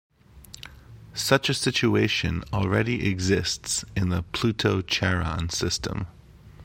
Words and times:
Such 1.13 1.47
a 1.47 1.53
situation 1.53 2.43
already 2.51 3.07
exists 3.07 3.85
in 3.95 4.09
the 4.09 4.23
Pluto-Charon 4.33 5.49
system. 5.49 6.07